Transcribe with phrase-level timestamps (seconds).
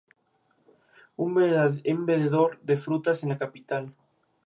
[1.15, 3.93] Un vendedor de frutas en la capital.